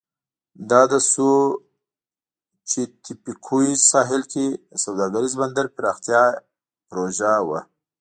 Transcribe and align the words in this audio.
دا 0.69 0.81
د 0.91 0.93
سوچیتپیکویز 1.11 3.79
ساحل 3.91 4.23
کې 4.31 4.45
د 4.53 4.55
سوداګریز 4.85 5.33
بندر 5.41 5.65
پراختیا 5.75 6.21
پروژه 6.89 7.33
وه. 7.47 7.59